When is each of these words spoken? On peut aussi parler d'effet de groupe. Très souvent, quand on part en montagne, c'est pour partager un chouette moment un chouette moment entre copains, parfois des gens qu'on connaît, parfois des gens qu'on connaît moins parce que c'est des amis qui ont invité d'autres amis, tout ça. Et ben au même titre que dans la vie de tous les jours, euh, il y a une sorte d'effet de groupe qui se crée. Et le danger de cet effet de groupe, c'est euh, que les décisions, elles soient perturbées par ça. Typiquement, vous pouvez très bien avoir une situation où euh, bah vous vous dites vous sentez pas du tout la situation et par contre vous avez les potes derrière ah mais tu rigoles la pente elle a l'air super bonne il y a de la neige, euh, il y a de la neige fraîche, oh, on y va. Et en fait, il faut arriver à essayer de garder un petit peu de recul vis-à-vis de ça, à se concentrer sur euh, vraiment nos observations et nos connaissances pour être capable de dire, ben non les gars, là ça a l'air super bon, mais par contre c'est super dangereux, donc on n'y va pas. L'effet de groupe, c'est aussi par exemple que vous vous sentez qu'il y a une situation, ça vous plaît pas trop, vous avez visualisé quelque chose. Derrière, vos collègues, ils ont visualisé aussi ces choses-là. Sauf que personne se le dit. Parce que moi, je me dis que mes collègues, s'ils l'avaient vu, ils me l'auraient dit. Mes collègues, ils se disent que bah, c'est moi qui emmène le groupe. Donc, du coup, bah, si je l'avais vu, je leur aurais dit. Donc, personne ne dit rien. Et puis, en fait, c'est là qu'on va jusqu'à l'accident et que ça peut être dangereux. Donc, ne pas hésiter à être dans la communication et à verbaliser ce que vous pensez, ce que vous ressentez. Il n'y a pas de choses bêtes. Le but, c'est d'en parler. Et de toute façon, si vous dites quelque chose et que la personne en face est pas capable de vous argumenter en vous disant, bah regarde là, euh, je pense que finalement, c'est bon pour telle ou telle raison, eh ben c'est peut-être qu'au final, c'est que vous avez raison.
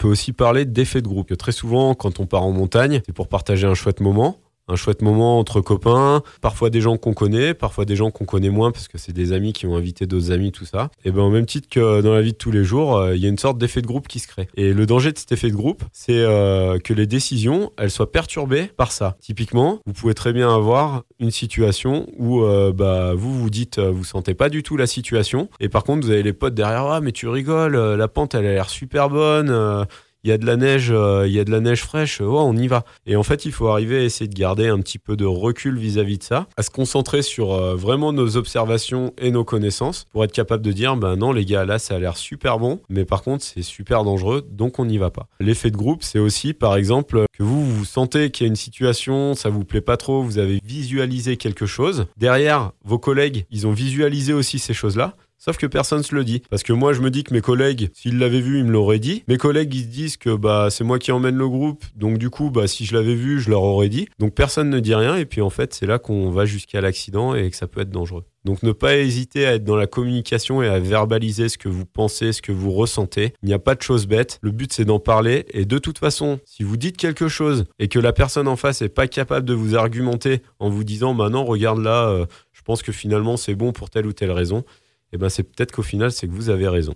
On 0.00 0.04
peut 0.04 0.08
aussi 0.08 0.32
parler 0.32 0.64
d'effet 0.64 1.02
de 1.02 1.08
groupe. 1.08 1.36
Très 1.36 1.52
souvent, 1.52 1.94
quand 1.94 2.20
on 2.20 2.26
part 2.26 2.42
en 2.42 2.52
montagne, 2.52 3.02
c'est 3.04 3.12
pour 3.12 3.28
partager 3.28 3.66
un 3.66 3.74
chouette 3.74 4.00
moment 4.00 4.38
un 4.70 4.76
chouette 4.76 5.02
moment 5.02 5.38
entre 5.38 5.60
copains, 5.60 6.22
parfois 6.40 6.70
des 6.70 6.80
gens 6.80 6.96
qu'on 6.96 7.12
connaît, 7.12 7.54
parfois 7.54 7.84
des 7.84 7.96
gens 7.96 8.10
qu'on 8.10 8.24
connaît 8.24 8.50
moins 8.50 8.70
parce 8.70 8.88
que 8.88 8.98
c'est 8.98 9.12
des 9.12 9.32
amis 9.32 9.52
qui 9.52 9.66
ont 9.66 9.76
invité 9.76 10.06
d'autres 10.06 10.30
amis, 10.30 10.52
tout 10.52 10.64
ça. 10.64 10.90
Et 11.04 11.10
ben 11.10 11.22
au 11.22 11.30
même 11.30 11.46
titre 11.46 11.68
que 11.68 12.00
dans 12.00 12.14
la 12.14 12.22
vie 12.22 12.32
de 12.32 12.36
tous 12.36 12.52
les 12.52 12.64
jours, 12.64 12.96
euh, 12.96 13.16
il 13.16 13.22
y 13.22 13.26
a 13.26 13.28
une 13.28 13.38
sorte 13.38 13.58
d'effet 13.58 13.82
de 13.82 13.86
groupe 13.86 14.08
qui 14.08 14.20
se 14.20 14.28
crée. 14.28 14.48
Et 14.54 14.72
le 14.72 14.86
danger 14.86 15.12
de 15.12 15.18
cet 15.18 15.32
effet 15.32 15.50
de 15.50 15.56
groupe, 15.56 15.82
c'est 15.92 16.12
euh, 16.12 16.78
que 16.78 16.94
les 16.94 17.06
décisions, 17.06 17.72
elles 17.76 17.90
soient 17.90 18.12
perturbées 18.12 18.70
par 18.76 18.92
ça. 18.92 19.16
Typiquement, 19.20 19.80
vous 19.86 19.92
pouvez 19.92 20.14
très 20.14 20.32
bien 20.32 20.54
avoir 20.54 21.02
une 21.18 21.30
situation 21.30 22.06
où 22.16 22.42
euh, 22.42 22.72
bah 22.72 23.14
vous 23.14 23.38
vous 23.38 23.50
dites 23.50 23.78
vous 23.78 24.04
sentez 24.04 24.34
pas 24.34 24.48
du 24.48 24.62
tout 24.62 24.76
la 24.76 24.86
situation 24.86 25.48
et 25.58 25.68
par 25.68 25.84
contre 25.84 26.06
vous 26.06 26.12
avez 26.12 26.22
les 26.22 26.32
potes 26.32 26.54
derrière 26.54 26.86
ah 26.86 27.00
mais 27.00 27.12
tu 27.12 27.28
rigoles 27.28 27.76
la 27.76 28.08
pente 28.08 28.34
elle 28.34 28.46
a 28.46 28.52
l'air 28.52 28.70
super 28.70 29.10
bonne 29.10 29.86
il 30.24 30.30
y 30.30 30.32
a 30.32 30.38
de 30.38 30.46
la 30.46 30.56
neige, 30.56 30.90
euh, 30.90 31.26
il 31.26 31.32
y 31.32 31.40
a 31.40 31.44
de 31.44 31.50
la 31.50 31.60
neige 31.60 31.82
fraîche, 31.82 32.20
oh, 32.20 32.38
on 32.40 32.56
y 32.56 32.68
va. 32.68 32.84
Et 33.06 33.16
en 33.16 33.22
fait, 33.22 33.44
il 33.44 33.52
faut 33.52 33.68
arriver 33.68 33.98
à 33.98 34.02
essayer 34.02 34.28
de 34.28 34.34
garder 34.34 34.68
un 34.68 34.78
petit 34.80 34.98
peu 34.98 35.16
de 35.16 35.24
recul 35.24 35.78
vis-à-vis 35.78 36.18
de 36.18 36.22
ça, 36.22 36.46
à 36.56 36.62
se 36.62 36.70
concentrer 36.70 37.22
sur 37.22 37.52
euh, 37.52 37.74
vraiment 37.74 38.12
nos 38.12 38.36
observations 38.36 39.12
et 39.18 39.30
nos 39.30 39.44
connaissances 39.44 40.06
pour 40.12 40.24
être 40.24 40.32
capable 40.32 40.62
de 40.62 40.72
dire, 40.72 40.96
ben 40.96 41.16
non 41.16 41.32
les 41.32 41.44
gars, 41.44 41.64
là 41.64 41.78
ça 41.78 41.96
a 41.96 41.98
l'air 41.98 42.16
super 42.16 42.58
bon, 42.58 42.80
mais 42.88 43.04
par 43.04 43.22
contre 43.22 43.44
c'est 43.44 43.62
super 43.62 44.04
dangereux, 44.04 44.46
donc 44.50 44.78
on 44.78 44.84
n'y 44.84 44.98
va 44.98 45.10
pas. 45.10 45.28
L'effet 45.40 45.70
de 45.70 45.76
groupe, 45.76 46.02
c'est 46.02 46.18
aussi 46.18 46.52
par 46.52 46.76
exemple 46.76 47.24
que 47.32 47.42
vous 47.42 47.64
vous 47.64 47.84
sentez 47.84 48.30
qu'il 48.30 48.46
y 48.46 48.48
a 48.48 48.50
une 48.50 48.56
situation, 48.56 49.34
ça 49.34 49.48
vous 49.48 49.64
plaît 49.64 49.80
pas 49.80 49.96
trop, 49.96 50.22
vous 50.22 50.38
avez 50.38 50.60
visualisé 50.64 51.36
quelque 51.36 51.66
chose. 51.66 52.06
Derrière, 52.16 52.72
vos 52.84 52.98
collègues, 52.98 53.46
ils 53.50 53.66
ont 53.66 53.72
visualisé 53.72 54.32
aussi 54.32 54.58
ces 54.58 54.74
choses-là. 54.74 55.14
Sauf 55.42 55.56
que 55.56 55.66
personne 55.66 56.02
se 56.02 56.14
le 56.14 56.22
dit. 56.22 56.42
Parce 56.50 56.62
que 56.62 56.74
moi, 56.74 56.92
je 56.92 57.00
me 57.00 57.10
dis 57.10 57.24
que 57.24 57.32
mes 57.32 57.40
collègues, 57.40 57.88
s'ils 57.94 58.18
l'avaient 58.18 58.42
vu, 58.42 58.58
ils 58.58 58.64
me 58.66 58.72
l'auraient 58.72 58.98
dit. 58.98 59.24
Mes 59.26 59.38
collègues, 59.38 59.74
ils 59.74 59.84
se 59.84 59.88
disent 59.88 60.16
que 60.18 60.36
bah, 60.36 60.68
c'est 60.70 60.84
moi 60.84 60.98
qui 60.98 61.12
emmène 61.12 61.36
le 61.36 61.48
groupe. 61.48 61.82
Donc, 61.96 62.18
du 62.18 62.28
coup, 62.28 62.50
bah, 62.50 62.68
si 62.68 62.84
je 62.84 62.94
l'avais 62.94 63.14
vu, 63.14 63.40
je 63.40 63.48
leur 63.48 63.62
aurais 63.62 63.88
dit. 63.88 64.06
Donc, 64.18 64.34
personne 64.34 64.68
ne 64.68 64.78
dit 64.80 64.94
rien. 64.94 65.16
Et 65.16 65.24
puis, 65.24 65.40
en 65.40 65.48
fait, 65.48 65.72
c'est 65.72 65.86
là 65.86 65.98
qu'on 65.98 66.30
va 66.30 66.44
jusqu'à 66.44 66.82
l'accident 66.82 67.34
et 67.34 67.48
que 67.48 67.56
ça 67.56 67.66
peut 67.66 67.80
être 67.80 67.88
dangereux. 67.88 68.24
Donc, 68.44 68.62
ne 68.62 68.72
pas 68.72 68.98
hésiter 68.98 69.46
à 69.46 69.54
être 69.54 69.64
dans 69.64 69.76
la 69.76 69.86
communication 69.86 70.62
et 70.62 70.68
à 70.68 70.78
verbaliser 70.78 71.48
ce 71.48 71.56
que 71.56 71.70
vous 71.70 71.86
pensez, 71.86 72.32
ce 72.32 72.42
que 72.42 72.52
vous 72.52 72.72
ressentez. 72.72 73.32
Il 73.42 73.46
n'y 73.46 73.54
a 73.54 73.58
pas 73.58 73.74
de 73.74 73.80
choses 73.80 74.06
bêtes. 74.06 74.40
Le 74.42 74.50
but, 74.50 74.74
c'est 74.74 74.84
d'en 74.84 75.00
parler. 75.00 75.46
Et 75.54 75.64
de 75.64 75.78
toute 75.78 75.96
façon, 75.96 76.38
si 76.44 76.64
vous 76.64 76.76
dites 76.76 76.98
quelque 76.98 77.28
chose 77.28 77.64
et 77.78 77.88
que 77.88 77.98
la 77.98 78.12
personne 78.12 78.46
en 78.46 78.56
face 78.56 78.82
est 78.82 78.90
pas 78.90 79.08
capable 79.08 79.46
de 79.46 79.54
vous 79.54 79.74
argumenter 79.74 80.42
en 80.58 80.68
vous 80.68 80.84
disant, 80.84 81.14
bah 81.14 81.30
regarde 81.32 81.80
là, 81.80 82.10
euh, 82.10 82.26
je 82.52 82.60
pense 82.60 82.82
que 82.82 82.92
finalement, 82.92 83.38
c'est 83.38 83.54
bon 83.54 83.72
pour 83.72 83.88
telle 83.88 84.06
ou 84.06 84.12
telle 84.12 84.32
raison, 84.32 84.64
eh 85.12 85.18
ben 85.18 85.28
c'est 85.28 85.42
peut-être 85.44 85.72
qu'au 85.72 85.82
final, 85.82 86.12
c'est 86.12 86.26
que 86.28 86.32
vous 86.32 86.50
avez 86.50 86.68
raison. 86.68 86.94